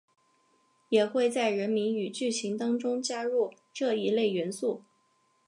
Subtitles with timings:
[0.89, 4.81] 也会在人名与剧情当中加入这一类元素。